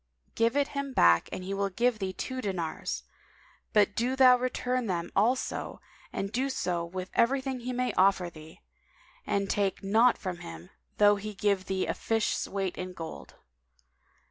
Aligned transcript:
Give 0.33 0.57
it 0.57 0.69
him 0.69 0.93
back 0.93 1.29
and 1.31 1.43
he 1.43 1.53
will 1.53 1.69
give 1.69 1.99
thee 1.99 2.11
two 2.11 2.41
dinars; 2.41 3.03
but 3.71 3.95
do 3.95 4.15
thou 4.15 4.35
return 4.35 4.87
them 4.87 5.11
also 5.15 5.79
and 6.11 6.35
so 6.51 6.89
do 6.89 6.95
with 6.97 7.11
everything 7.13 7.59
he 7.59 7.71
may 7.71 7.93
offer 7.93 8.27
thee; 8.27 8.61
and 9.27 9.47
take 9.47 9.83
naught 9.83 10.17
from 10.17 10.37
him, 10.37 10.71
though 10.97 11.17
he 11.17 11.35
give 11.35 11.65
thee 11.65 11.85
the 11.85 11.93
fish's 11.93 12.49
weight 12.49 12.79
in 12.79 12.93
gold. 12.93 13.35